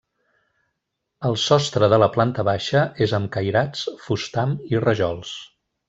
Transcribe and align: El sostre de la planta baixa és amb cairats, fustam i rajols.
El 1.29 1.37
sostre 1.41 1.89
de 1.95 1.99
la 2.03 2.07
planta 2.17 2.47
baixa 2.49 2.81
és 3.07 3.13
amb 3.21 3.33
cairats, 3.39 3.85
fustam 4.09 4.57
i 4.75 4.83
rajols. 4.89 5.37